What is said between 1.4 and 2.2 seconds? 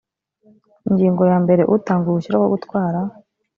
mbere utanga